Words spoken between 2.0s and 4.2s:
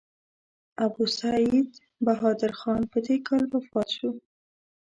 بهادر خان په دې کال وفات شو.